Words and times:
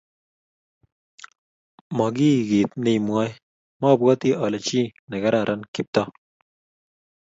mo 1.95 2.05
kiy 2.15 2.37
kiit 2.49 2.71
neimwoe, 2.83 3.27
mobwoti 3.81 4.29
ale 4.43 4.57
chii 4.67 4.93
nekararan 5.09 5.61
Kiptoo 5.73 6.09